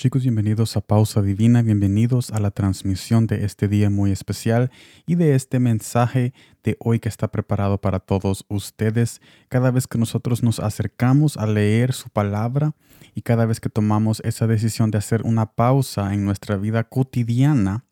Chicos, 0.00 0.22
bienvenidos 0.22 0.78
a 0.78 0.80
Pausa 0.80 1.20
Divina, 1.20 1.60
bienvenidos 1.60 2.30
a 2.30 2.40
la 2.40 2.50
transmisión 2.50 3.26
de 3.26 3.44
este 3.44 3.68
día 3.68 3.90
muy 3.90 4.12
especial 4.12 4.70
y 5.04 5.16
de 5.16 5.34
este 5.34 5.60
mensaje 5.60 6.32
de 6.64 6.78
hoy 6.80 7.00
que 7.00 7.10
está 7.10 7.28
preparado 7.28 7.82
para 7.82 8.00
todos 8.00 8.46
ustedes. 8.48 9.20
Cada 9.50 9.70
vez 9.70 9.86
que 9.86 9.98
nosotros 9.98 10.42
nos 10.42 10.58
acercamos 10.58 11.36
a 11.36 11.46
leer 11.46 11.92
su 11.92 12.08
palabra 12.08 12.74
y 13.14 13.20
cada 13.20 13.44
vez 13.44 13.60
que 13.60 13.68
tomamos 13.68 14.22
esa 14.24 14.46
decisión 14.46 14.90
de 14.90 14.96
hacer 14.96 15.20
una 15.22 15.52
pausa 15.52 16.14
en 16.14 16.24
nuestra 16.24 16.56
vida 16.56 16.84
cotidiana, 16.84 17.84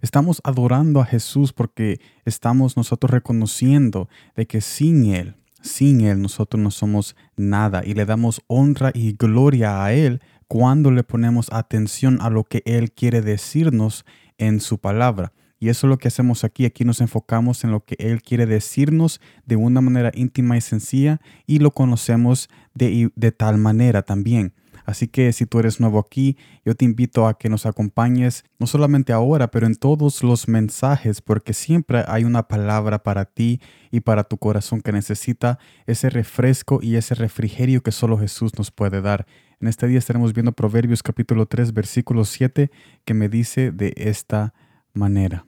estamos 0.00 0.40
adorando 0.42 1.00
a 1.00 1.06
Jesús 1.06 1.52
porque 1.52 2.00
estamos 2.24 2.76
nosotros 2.76 3.12
reconociendo 3.12 4.08
de 4.34 4.48
que 4.48 4.60
sin 4.62 5.14
Él, 5.14 5.36
sin 5.62 6.02
Él 6.02 6.20
nosotros 6.20 6.62
no 6.62 6.70
somos 6.70 7.16
nada 7.36 7.82
y 7.84 7.94
le 7.94 8.04
damos 8.04 8.42
honra 8.46 8.90
y 8.94 9.12
gloria 9.12 9.84
a 9.84 9.92
Él 9.92 10.20
cuando 10.48 10.90
le 10.90 11.02
ponemos 11.02 11.50
atención 11.52 12.18
a 12.20 12.28
lo 12.28 12.44
que 12.44 12.62
Él 12.66 12.92
quiere 12.92 13.22
decirnos 13.22 14.04
en 14.36 14.60
su 14.60 14.78
palabra. 14.78 15.32
Y 15.58 15.68
eso 15.68 15.86
es 15.86 15.90
lo 15.90 15.96
que 15.96 16.08
hacemos 16.08 16.42
aquí. 16.42 16.64
Aquí 16.64 16.84
nos 16.84 17.00
enfocamos 17.00 17.62
en 17.62 17.70
lo 17.70 17.84
que 17.84 17.94
Él 18.00 18.20
quiere 18.20 18.46
decirnos 18.46 19.20
de 19.46 19.56
una 19.56 19.80
manera 19.80 20.10
íntima 20.12 20.56
y 20.56 20.60
sencilla 20.60 21.20
y 21.46 21.60
lo 21.60 21.70
conocemos 21.70 22.50
de, 22.74 23.10
de 23.14 23.32
tal 23.32 23.58
manera 23.58 24.02
también. 24.02 24.54
Así 24.84 25.08
que 25.08 25.32
si 25.32 25.46
tú 25.46 25.58
eres 25.58 25.80
nuevo 25.80 25.98
aquí, 25.98 26.36
yo 26.64 26.74
te 26.74 26.84
invito 26.84 27.26
a 27.26 27.38
que 27.38 27.48
nos 27.48 27.66
acompañes, 27.66 28.44
no 28.58 28.66
solamente 28.66 29.12
ahora, 29.12 29.50
pero 29.50 29.66
en 29.66 29.76
todos 29.76 30.22
los 30.22 30.48
mensajes, 30.48 31.20
porque 31.20 31.54
siempre 31.54 32.04
hay 32.08 32.24
una 32.24 32.48
palabra 32.48 33.02
para 33.02 33.24
ti 33.24 33.60
y 33.90 34.00
para 34.00 34.24
tu 34.24 34.38
corazón 34.38 34.80
que 34.80 34.92
necesita 34.92 35.58
ese 35.86 36.10
refresco 36.10 36.80
y 36.82 36.96
ese 36.96 37.14
refrigerio 37.14 37.82
que 37.82 37.92
solo 37.92 38.18
Jesús 38.18 38.52
nos 38.56 38.70
puede 38.70 39.00
dar. 39.00 39.26
En 39.60 39.68
este 39.68 39.86
día 39.86 39.98
estaremos 39.98 40.32
viendo 40.32 40.52
Proverbios 40.52 41.02
capítulo 41.02 41.46
3, 41.46 41.72
versículo 41.72 42.24
7, 42.24 42.70
que 43.04 43.14
me 43.14 43.28
dice 43.28 43.70
de 43.70 43.92
esta 43.96 44.54
manera. 44.92 45.46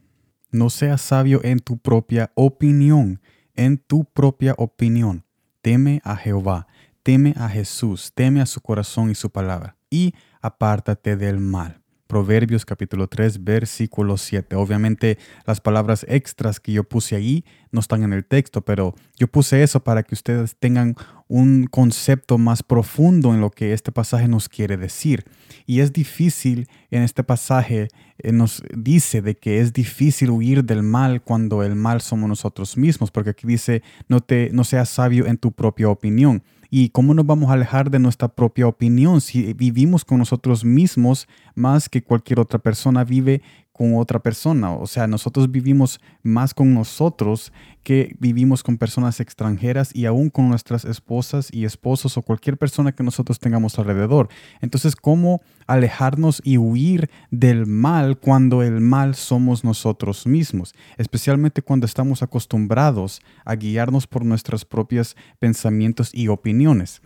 No 0.52 0.70
seas 0.70 1.00
sabio 1.00 1.40
en 1.42 1.58
tu 1.58 1.78
propia 1.78 2.30
opinión, 2.34 3.20
en 3.54 3.78
tu 3.78 4.04
propia 4.04 4.54
opinión. 4.56 5.24
Teme 5.62 6.00
a 6.04 6.14
Jehová 6.14 6.68
Teme 7.04 7.34
a 7.36 7.50
Jesús, 7.50 8.12
teme 8.14 8.40
a 8.40 8.46
su 8.46 8.62
corazón 8.62 9.10
y 9.10 9.14
su 9.14 9.28
palabra, 9.28 9.76
y 9.90 10.14
apártate 10.40 11.16
del 11.18 11.38
mal. 11.38 11.82
Proverbios 12.06 12.64
capítulo 12.64 13.08
3, 13.08 13.44
versículo 13.44 14.16
7. 14.16 14.56
Obviamente 14.56 15.18
las 15.46 15.60
palabras 15.60 16.06
extras 16.08 16.60
que 16.60 16.72
yo 16.72 16.84
puse 16.84 17.14
ahí 17.14 17.44
no 17.72 17.80
están 17.80 18.04
en 18.04 18.14
el 18.14 18.24
texto, 18.24 18.64
pero 18.64 18.94
yo 19.18 19.26
puse 19.26 19.62
eso 19.62 19.84
para 19.84 20.02
que 20.02 20.14
ustedes 20.14 20.56
tengan 20.58 20.96
un 21.28 21.66
concepto 21.66 22.38
más 22.38 22.62
profundo 22.62 23.34
en 23.34 23.40
lo 23.42 23.50
que 23.50 23.74
este 23.74 23.92
pasaje 23.92 24.26
nos 24.26 24.48
quiere 24.48 24.78
decir. 24.78 25.24
Y 25.66 25.80
es 25.80 25.92
difícil 25.92 26.68
en 26.90 27.02
este 27.02 27.22
pasaje, 27.22 27.88
eh, 28.16 28.32
nos 28.32 28.62
dice 28.74 29.20
de 29.20 29.34
que 29.36 29.60
es 29.60 29.74
difícil 29.74 30.30
huir 30.30 30.64
del 30.64 30.82
mal 30.82 31.20
cuando 31.20 31.62
el 31.62 31.74
mal 31.74 32.00
somos 32.00 32.30
nosotros 32.30 32.78
mismos, 32.78 33.10
porque 33.10 33.30
aquí 33.30 33.46
dice, 33.46 33.82
no, 34.08 34.20
te, 34.20 34.48
no 34.54 34.64
seas 34.64 34.88
sabio 34.88 35.26
en 35.26 35.36
tu 35.36 35.52
propia 35.52 35.90
opinión. 35.90 36.42
¿Y 36.76 36.88
cómo 36.88 37.14
nos 37.14 37.24
vamos 37.24 37.50
a 37.50 37.52
alejar 37.52 37.88
de 37.88 38.00
nuestra 38.00 38.26
propia 38.26 38.66
opinión. 38.66 39.20
Si 39.20 39.52
vivimos 39.52 40.04
con 40.04 40.18
nosotros 40.18 40.64
mismos 40.64 41.28
más 41.54 41.88
que 41.88 42.02
cualquier 42.02 42.40
otra 42.40 42.58
persona 42.58 43.04
vive 43.04 43.42
con 43.74 43.96
otra 43.96 44.20
persona. 44.20 44.72
O 44.72 44.86
sea, 44.86 45.08
nosotros 45.08 45.50
vivimos 45.50 46.00
más 46.22 46.54
con 46.54 46.72
nosotros 46.72 47.52
que 47.82 48.14
vivimos 48.20 48.62
con 48.62 48.78
personas 48.78 49.18
extranjeras 49.18 49.90
y 49.92 50.06
aún 50.06 50.30
con 50.30 50.48
nuestras 50.48 50.84
esposas 50.84 51.48
y 51.52 51.64
esposos 51.64 52.16
o 52.16 52.22
cualquier 52.22 52.56
persona 52.56 52.92
que 52.92 53.02
nosotros 53.02 53.40
tengamos 53.40 53.76
alrededor. 53.78 54.28
Entonces, 54.60 54.94
¿cómo 54.94 55.42
alejarnos 55.66 56.40
y 56.44 56.56
huir 56.56 57.10
del 57.32 57.66
mal 57.66 58.16
cuando 58.16 58.62
el 58.62 58.80
mal 58.80 59.16
somos 59.16 59.64
nosotros 59.64 60.24
mismos? 60.24 60.72
Especialmente 60.96 61.60
cuando 61.60 61.84
estamos 61.84 62.22
acostumbrados 62.22 63.20
a 63.44 63.56
guiarnos 63.56 64.06
por 64.06 64.24
nuestros 64.24 64.64
propios 64.64 65.16
pensamientos 65.40 66.14
y 66.14 66.28
opiniones. 66.28 67.02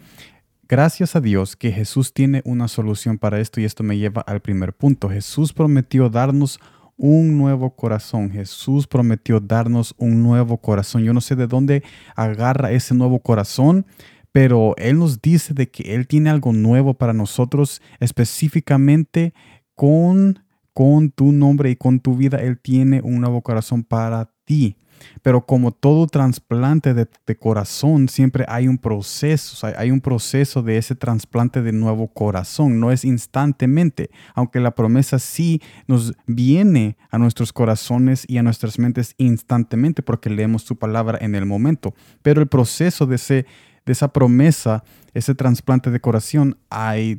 Gracias 0.70 1.16
a 1.16 1.22
Dios 1.22 1.56
que 1.56 1.72
Jesús 1.72 2.12
tiene 2.12 2.42
una 2.44 2.68
solución 2.68 3.16
para 3.16 3.40
esto 3.40 3.58
y 3.58 3.64
esto 3.64 3.82
me 3.82 3.96
lleva 3.96 4.20
al 4.20 4.40
primer 4.40 4.74
punto. 4.74 5.08
Jesús 5.08 5.54
prometió 5.54 6.10
darnos 6.10 6.60
un 6.98 7.38
nuevo 7.38 7.74
corazón. 7.74 8.30
Jesús 8.30 8.86
prometió 8.86 9.40
darnos 9.40 9.94
un 9.96 10.22
nuevo 10.22 10.58
corazón. 10.58 11.04
Yo 11.04 11.14
no 11.14 11.22
sé 11.22 11.36
de 11.36 11.46
dónde 11.46 11.82
agarra 12.14 12.70
ese 12.70 12.94
nuevo 12.94 13.20
corazón, 13.20 13.86
pero 14.30 14.74
Él 14.76 14.98
nos 14.98 15.22
dice 15.22 15.54
de 15.54 15.70
que 15.70 15.94
Él 15.94 16.06
tiene 16.06 16.28
algo 16.28 16.52
nuevo 16.52 16.92
para 16.92 17.14
nosotros, 17.14 17.80
específicamente 17.98 19.32
con, 19.74 20.40
con 20.74 21.10
tu 21.10 21.32
nombre 21.32 21.70
y 21.70 21.76
con 21.76 21.98
tu 21.98 22.14
vida. 22.14 22.36
Él 22.42 22.58
tiene 22.58 23.00
un 23.00 23.22
nuevo 23.22 23.40
corazón 23.40 23.84
para 23.84 24.30
ti. 24.44 24.76
Pero 25.22 25.46
como 25.46 25.72
todo 25.72 26.06
trasplante 26.06 26.94
de, 26.94 27.06
corazón, 27.36 28.08
siempre 28.08 28.44
hay 28.48 28.68
un 28.68 28.78
proceso, 28.78 29.66
hay 29.76 29.90
un 29.90 30.00
proceso 30.00 30.62
de 30.62 30.78
ese 30.78 30.94
trasplante 30.94 31.62
de 31.62 31.72
nuevo 31.72 32.08
corazón, 32.08 32.80
no 32.80 32.90
es 32.90 33.04
instantemente, 33.04 34.10
aunque 34.34 34.60
la 34.60 34.74
promesa 34.74 35.18
sí 35.18 35.60
nos 35.86 36.14
viene 36.26 36.96
a 37.10 37.18
nuestros 37.18 37.52
corazones 37.52 38.24
y 38.28 38.38
a 38.38 38.42
nuestras 38.42 38.78
mentes 38.78 39.14
instantemente 39.18 40.02
porque 40.02 40.30
leemos 40.30 40.62
su 40.62 40.76
palabra 40.76 41.18
en 41.20 41.34
el 41.34 41.46
momento, 41.46 41.94
pero 42.22 42.40
el 42.40 42.48
proceso 42.48 43.06
de, 43.06 43.16
ese, 43.16 43.46
de 43.86 43.92
esa 43.92 44.08
promesa 44.12 44.82
ese 45.18 45.34
trasplante 45.34 45.90
de 45.90 46.00
corazón, 46.00 46.58
hay, 46.70 47.16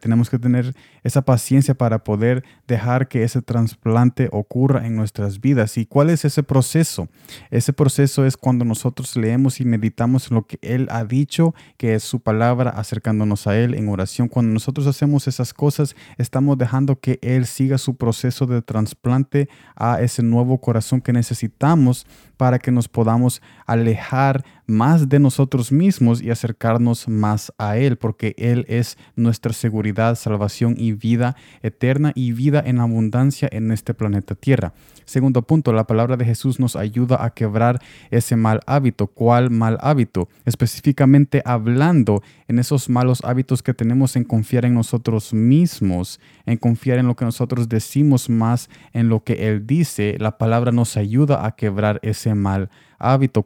tenemos 0.00 0.30
que 0.30 0.38
tener 0.38 0.74
esa 1.02 1.22
paciencia 1.22 1.74
para 1.74 2.04
poder 2.04 2.44
dejar 2.66 3.08
que 3.08 3.22
ese 3.22 3.42
trasplante 3.42 4.28
ocurra 4.32 4.86
en 4.86 4.96
nuestras 4.96 5.40
vidas. 5.40 5.78
¿Y 5.78 5.86
cuál 5.86 6.10
es 6.10 6.24
ese 6.24 6.42
proceso? 6.42 7.08
Ese 7.50 7.72
proceso 7.72 8.24
es 8.24 8.36
cuando 8.36 8.64
nosotros 8.64 9.16
leemos 9.16 9.60
y 9.60 9.64
meditamos 9.64 10.30
en 10.30 10.36
lo 10.36 10.46
que 10.46 10.58
Él 10.62 10.88
ha 10.90 11.04
dicho, 11.04 11.54
que 11.76 11.94
es 11.94 12.02
su 12.02 12.20
palabra, 12.20 12.70
acercándonos 12.70 13.46
a 13.46 13.56
Él 13.56 13.74
en 13.74 13.88
oración. 13.88 14.28
Cuando 14.28 14.52
nosotros 14.52 14.86
hacemos 14.86 15.28
esas 15.28 15.52
cosas, 15.52 15.94
estamos 16.16 16.58
dejando 16.58 17.00
que 17.00 17.18
Él 17.22 17.46
siga 17.46 17.78
su 17.78 17.96
proceso 17.96 18.46
de 18.46 18.62
trasplante 18.62 19.48
a 19.76 20.00
ese 20.00 20.22
nuevo 20.22 20.58
corazón 20.58 21.00
que 21.00 21.12
necesitamos 21.12 22.06
para 22.36 22.58
que 22.58 22.70
nos 22.70 22.88
podamos 22.88 23.42
alejar 23.66 24.44
más 24.68 25.08
de 25.08 25.18
nosotros 25.18 25.72
mismos 25.72 26.22
y 26.22 26.30
acercarnos 26.30 27.08
más 27.08 27.52
a 27.58 27.78
Él, 27.78 27.96
porque 27.96 28.34
Él 28.36 28.66
es 28.68 28.98
nuestra 29.16 29.52
seguridad, 29.52 30.14
salvación 30.14 30.74
y 30.76 30.92
vida 30.92 31.36
eterna 31.62 32.12
y 32.14 32.32
vida 32.32 32.62
en 32.64 32.78
abundancia 32.78 33.48
en 33.50 33.72
este 33.72 33.94
planeta 33.94 34.34
Tierra. 34.34 34.74
Segundo 35.06 35.40
punto, 35.40 35.72
la 35.72 35.86
palabra 35.86 36.18
de 36.18 36.26
Jesús 36.26 36.60
nos 36.60 36.76
ayuda 36.76 37.24
a 37.24 37.30
quebrar 37.30 37.80
ese 38.10 38.36
mal 38.36 38.60
hábito. 38.66 39.06
¿Cuál 39.06 39.50
mal 39.50 39.78
hábito? 39.80 40.28
Específicamente 40.44 41.40
hablando 41.46 42.22
en 42.46 42.58
esos 42.58 42.90
malos 42.90 43.24
hábitos 43.24 43.62
que 43.62 43.72
tenemos 43.72 44.16
en 44.16 44.24
confiar 44.24 44.66
en 44.66 44.74
nosotros 44.74 45.32
mismos, 45.32 46.20
en 46.44 46.58
confiar 46.58 46.98
en 46.98 47.06
lo 47.06 47.16
que 47.16 47.24
nosotros 47.24 47.70
decimos 47.70 48.28
más 48.28 48.68
en 48.92 49.08
lo 49.08 49.24
que 49.24 49.48
Él 49.48 49.66
dice. 49.66 50.16
La 50.18 50.36
palabra 50.36 50.72
nos 50.72 50.98
ayuda 50.98 51.46
a 51.46 51.52
quebrar 51.52 52.00
ese 52.02 52.34
mal 52.34 52.64
hábito 52.64 52.87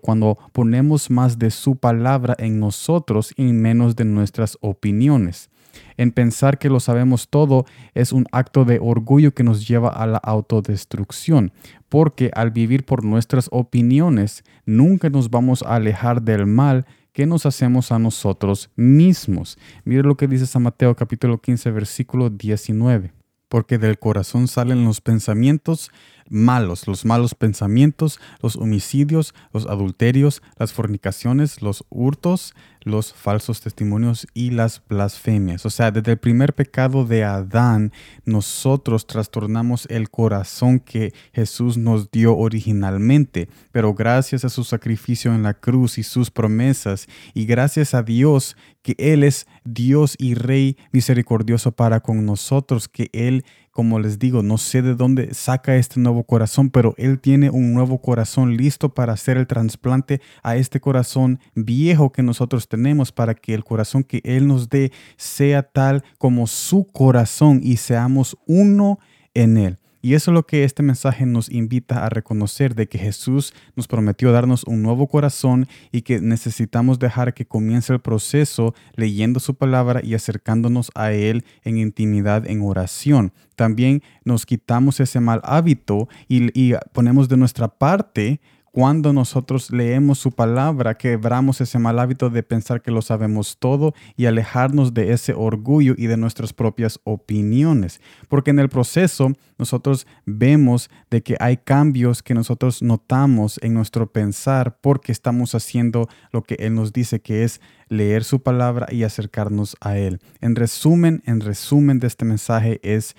cuando 0.01 0.39
ponemos 0.53 1.11
más 1.11 1.39
de 1.39 1.51
su 1.51 1.77
palabra 1.77 2.35
en 2.39 2.59
nosotros 2.59 3.33
y 3.37 3.45
menos 3.53 3.97
de 3.97 4.05
nuestras 4.05 4.59
opiniones. 4.61 5.51
En 5.97 6.11
pensar 6.11 6.59
que 6.59 6.69
lo 6.69 6.81
sabemos 6.81 7.29
todo 7.29 7.65
es 7.95 8.13
un 8.13 8.27
acto 8.33 8.65
de 8.65 8.79
orgullo 8.81 9.33
que 9.33 9.45
nos 9.45 9.67
lleva 9.67 9.89
a 9.89 10.07
la 10.07 10.19
autodestrucción, 10.19 11.53
porque 11.89 12.31
al 12.35 12.51
vivir 12.51 12.85
por 12.85 13.05
nuestras 13.05 13.49
opiniones 13.51 14.45
nunca 14.67 15.11
nos 15.11 15.31
vamos 15.31 15.63
a 15.63 15.77
alejar 15.77 16.23
del 16.23 16.47
mal 16.47 16.87
que 17.13 17.27
nos 17.27 17.45
hacemos 17.45 17.93
a 17.93 17.99
nosotros 17.99 18.71
mismos. 18.77 19.59
Mire 19.85 20.03
lo 20.03 20.17
que 20.17 20.29
dice 20.29 20.47
San 20.47 20.63
Mateo 20.63 20.97
capítulo 20.97 21.41
15 21.41 21.71
versículo 21.71 22.31
19 22.31 23.13
porque 23.53 23.77
del 23.77 23.99
corazón 23.99 24.49
salen 24.49 24.87
los 24.87 25.03
pensamientos 25.03 25.91
malos, 26.33 26.87
los 26.89 27.05
malos 27.05 27.35
pensamientos, 27.35 28.19
los 28.41 28.57
homicidios, 28.57 29.35
los 29.53 29.67
adulterios, 29.67 30.43
las 30.59 30.73
fornicaciones, 30.73 31.63
los 31.63 31.85
hurtos, 31.91 32.55
los 32.85 33.13
falsos 33.13 33.61
testimonios 33.61 34.27
y 34.35 34.51
las 34.51 34.83
blasfemias. 34.89 35.65
O 35.67 35.71
sea, 35.71 35.91
desde 35.91 36.13
el 36.13 36.19
primer 36.19 36.55
pecado 36.55 37.05
de 37.05 37.25
Adán, 37.25 37.93
nosotros 38.25 39.07
trastornamos 39.07 39.87
el 39.91 40.11
corazón 40.11 40.81
que 40.81 41.13
Jesús 41.33 41.77
nos 41.77 42.11
dio 42.11 42.37
originalmente, 42.37 43.49
pero 43.71 43.95
gracias 43.95 44.45
a 44.45 44.49
su 44.49 44.65
sacrificio 44.65 45.35
en 45.35 45.43
la 45.43 45.55
cruz 45.55 45.99
y 45.99 46.03
sus 46.03 46.31
promesas, 46.31 47.07
y 47.35 47.47
gracias 47.47 47.95
a 47.95 48.03
Dios 48.03 48.57
que 48.83 48.97
Él 48.99 49.23
es 49.23 49.47
Dios 49.65 50.17
y 50.19 50.35
Rey 50.35 50.77
misericordioso 50.91 51.73
para 51.73 52.01
con 52.01 52.25
nosotros, 52.27 52.89
que 52.89 53.11
Él 53.13 53.45
como 53.73 53.99
les 53.99 54.19
digo, 54.19 54.43
no 54.43 54.59
sé 54.59 54.83
de 54.83 54.95
dónde 54.95 55.33
saca 55.33 55.77
este 55.77 55.99
nuevo 55.99 56.25
corazón, 56.25 56.69
pero 56.69 56.95
Él 56.99 57.19
tiene 57.19 57.49
un 57.49 57.73
nuevo 57.73 58.03
corazón 58.03 58.57
listo 58.57 58.91
para 58.91 59.15
hacer 59.15 59.39
el 59.39 59.47
trasplante 59.47 60.21
a 60.43 60.57
este 60.57 60.79
corazón 60.79 61.41
viejo 61.55 62.13
que 62.13 62.23
nosotros 62.23 62.69
tenemos, 62.69 63.13
para 63.13 63.35
que 63.35 63.55
el 63.55 63.65
corazón 63.65 64.05
que 64.05 64.21
Él 64.25 64.47
nos 64.47 64.69
dé 64.69 64.93
sea 65.17 65.63
tal 65.63 66.05
como 66.19 66.47
su 66.47 66.85
corazón 66.85 67.61
y 67.63 67.79
seamos 67.79 68.37
uno 68.47 68.99
en 69.33 69.57
Él. 69.57 69.82
Y 70.05 70.15
eso 70.15 70.33
es 70.33 70.35
lo 70.35 70.45
que 70.45 70.65
este 70.65 70.83
mensaje 70.83 71.27
nos 71.27 71.49
invita 71.49 72.05
a 72.05 72.09
reconocer 72.09 72.75
de 72.75 72.89
que 72.89 72.99
Jesús 72.99 73.55
nos 73.77 73.87
prometió 73.87 74.33
darnos 74.33 74.65
un 74.65 74.83
nuevo 74.83 75.07
corazón 75.07 75.69
y 75.93 76.03
que 76.03 76.21
necesitamos 76.21 76.99
dejar 76.99 77.35
que 77.35 77.47
comience 77.47 77.93
el 77.93 78.01
proceso 78.01 78.75
leyendo 78.97 79.39
su 79.39 79.55
palabra 79.55 80.01
y 80.03 80.15
acercándonos 80.15 80.91
a 80.97 81.13
Él 81.13 81.45
en 81.63 81.79
intimidad, 81.79 82.49
en 82.49 82.63
oración. 82.63 83.33
También 83.55 84.03
nos 84.25 84.45
quitamos 84.45 84.99
ese 84.99 85.21
mal 85.21 85.41
hábito 85.45 86.09
y, 86.27 86.51
y 86.61 86.75
ponemos 86.93 87.29
de 87.29 87.37
nuestra 87.37 87.69
parte 87.69 88.41
cuando 88.73 89.13
nosotros 89.13 89.71
leemos 89.71 90.19
su 90.19 90.33
palabra, 90.33 90.97
quebramos 90.97 91.61
ese 91.61 91.79
mal 91.79 91.99
hábito 91.99 92.31
de 92.31 92.43
pensar 92.43 92.81
que 92.81 92.91
lo 92.91 93.03
sabemos 93.03 93.59
todo 93.59 93.93
y 94.17 94.25
alejarnos 94.25 94.95
de 94.95 95.13
ese 95.13 95.35
orgullo 95.35 95.95
y 95.99 96.07
de 96.07 96.17
nuestras 96.17 96.55
propias 96.55 96.99
opiniones. 97.05 98.01
Porque 98.29 98.51
en 98.51 98.59
el 98.59 98.71
proceso 98.71 99.33
nosotros 99.59 100.07
vemos 100.25 100.89
de 101.11 101.23
que 101.23 101.37
hay 101.39 101.59
cambios 101.59 102.23
que 102.23 102.33
nosotros 102.33 102.81
notamos 102.81 103.61
en 103.63 103.75
nuestro 103.75 104.11
pensar 104.11 104.79
porque 104.81 105.13
estamos 105.13 105.55
haciendo 105.55 106.09
lo 106.33 106.43
que 106.43 106.55
Él 106.55 106.75
nos 106.75 106.95
dice 106.95 107.21
que 107.21 107.45
es 107.45 107.61
leer 107.91 108.25
su 108.25 108.43
palabra 108.43 108.87
y 108.91 109.03
acercarnos 109.03 109.77
a 109.83 109.99
Él. 109.99 110.19
En 110.41 110.57
resumen, 110.57 111.23
en 111.27 111.41
resumen 111.41 111.99
de 111.99 112.07
este 112.07 112.25
mensaje 112.25 112.81
es 112.83 113.17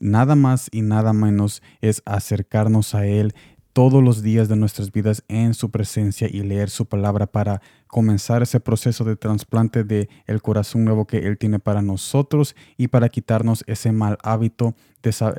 nada 0.00 0.34
más 0.34 0.68
y 0.72 0.82
nada 0.82 1.12
menos 1.12 1.62
es 1.80 2.02
acercarnos 2.04 2.96
a 2.96 3.06
Él 3.06 3.34
todos 3.76 4.02
los 4.02 4.22
días 4.22 4.48
de 4.48 4.56
nuestras 4.56 4.90
vidas 4.90 5.22
en 5.28 5.52
su 5.52 5.70
presencia 5.70 6.28
y 6.32 6.40
leer 6.40 6.70
su 6.70 6.86
palabra 6.86 7.26
para 7.26 7.60
comenzar 7.86 8.42
ese 8.42 8.60
proceso 8.60 9.04
de 9.04 9.16
trasplante 9.16 9.84
de 9.84 10.08
el 10.26 10.42
corazón 10.42 10.84
nuevo 10.84 11.06
que 11.06 11.18
Él 11.18 11.38
tiene 11.38 11.58
para 11.58 11.82
nosotros 11.82 12.54
y 12.76 12.88
para 12.88 13.08
quitarnos 13.08 13.64
ese 13.66 13.92
mal 13.92 14.18
hábito 14.22 14.74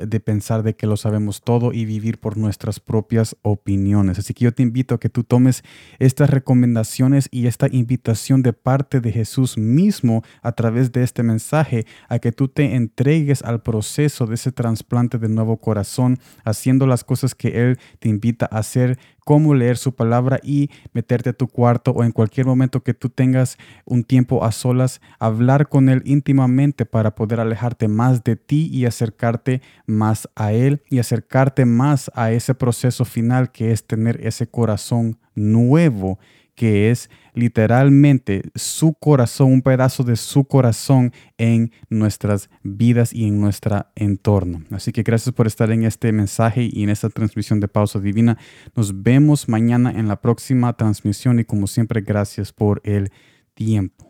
de, 0.06 0.20
pensar 0.20 0.62
de 0.62 0.74
que 0.74 0.86
lo 0.86 0.96
sabemos 0.96 1.42
todo 1.42 1.72
y 1.72 1.84
vivir 1.84 2.18
por 2.18 2.36
nuestras 2.36 2.80
propias 2.80 3.36
opiniones. 3.42 4.18
Así 4.18 4.32
que 4.34 4.44
yo 4.44 4.52
te 4.52 4.62
invito 4.62 4.94
a 4.94 5.00
que 5.00 5.08
tú 5.08 5.24
tomes 5.24 5.62
estas 5.98 6.30
recomendaciones 6.30 7.28
y 7.30 7.46
esta 7.46 7.66
invitación 7.70 8.42
de 8.42 8.52
parte 8.52 9.00
de 9.00 9.12
Jesús 9.12 9.58
mismo 9.58 10.22
a 10.42 10.52
través 10.52 10.92
de 10.92 11.02
este 11.02 11.22
mensaje, 11.22 11.86
a 12.08 12.18
que 12.18 12.32
tú 12.32 12.48
te 12.48 12.76
entregues 12.76 13.42
al 13.42 13.62
proceso 13.62 14.26
de 14.26 14.36
ese 14.36 14.52
trasplante 14.52 15.18
de 15.18 15.28
nuevo 15.28 15.58
corazón, 15.58 16.18
haciendo 16.44 16.86
las 16.86 17.04
cosas 17.04 17.34
que 17.34 17.60
Él 17.62 17.78
te 17.98 18.08
invita 18.08 18.48
a 18.50 18.58
hacer 18.58 18.98
cómo 19.28 19.54
leer 19.54 19.76
su 19.76 19.94
palabra 19.94 20.40
y 20.42 20.70
meterte 20.94 21.28
a 21.28 21.32
tu 21.34 21.48
cuarto 21.48 21.90
o 21.90 22.02
en 22.02 22.12
cualquier 22.12 22.46
momento 22.46 22.82
que 22.82 22.94
tú 22.94 23.10
tengas 23.10 23.58
un 23.84 24.02
tiempo 24.02 24.42
a 24.42 24.52
solas, 24.52 25.02
hablar 25.18 25.68
con 25.68 25.90
Él 25.90 26.00
íntimamente 26.06 26.86
para 26.86 27.14
poder 27.14 27.38
alejarte 27.38 27.88
más 27.88 28.24
de 28.24 28.36
ti 28.36 28.70
y 28.72 28.86
acercarte 28.86 29.60
más 29.84 30.30
a 30.34 30.54
Él 30.54 30.80
y 30.88 30.98
acercarte 30.98 31.66
más 31.66 32.10
a 32.14 32.32
ese 32.32 32.54
proceso 32.54 33.04
final 33.04 33.52
que 33.52 33.70
es 33.70 33.86
tener 33.86 34.18
ese 34.26 34.46
corazón 34.46 35.18
nuevo 35.34 36.18
que 36.58 36.90
es 36.90 37.08
literalmente 37.34 38.42
su 38.56 38.94
corazón, 38.94 39.52
un 39.52 39.62
pedazo 39.62 40.02
de 40.02 40.16
su 40.16 40.44
corazón 40.44 41.12
en 41.38 41.70
nuestras 41.88 42.50
vidas 42.64 43.12
y 43.12 43.28
en 43.28 43.40
nuestro 43.40 43.86
entorno. 43.94 44.64
Así 44.72 44.90
que 44.90 45.04
gracias 45.04 45.32
por 45.32 45.46
estar 45.46 45.70
en 45.70 45.84
este 45.84 46.10
mensaje 46.10 46.68
y 46.70 46.82
en 46.82 46.90
esta 46.90 47.10
transmisión 47.10 47.60
de 47.60 47.68
Pausa 47.68 48.00
Divina. 48.00 48.36
Nos 48.74 49.04
vemos 49.04 49.48
mañana 49.48 49.92
en 49.92 50.08
la 50.08 50.20
próxima 50.20 50.76
transmisión 50.76 51.38
y 51.38 51.44
como 51.44 51.68
siempre, 51.68 52.00
gracias 52.00 52.52
por 52.52 52.80
el 52.82 53.12
tiempo. 53.54 54.07